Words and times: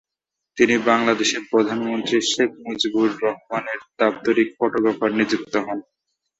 তিনি 0.57 0.75
বাংলাদেশের 0.85 1.43
প্রধানমন্ত্রী 1.51 2.17
শেখ 2.31 2.49
মুজিবুর 2.63 3.09
রহমানের 3.23 3.79
দাপ্তরিক 3.99 4.49
ফটোগ্রাফার 4.57 5.11
নিযুক্ত 5.19 5.53
হন। 5.57 5.79